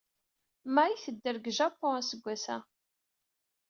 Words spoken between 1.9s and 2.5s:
aseggas.